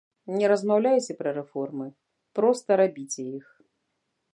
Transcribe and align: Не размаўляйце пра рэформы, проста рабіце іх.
Не 0.37 0.47
размаўляйце 0.51 1.17
пра 1.21 1.35
рэформы, 1.37 1.87
проста 2.41 2.69
рабіце 2.87 3.21
іх. 3.41 3.45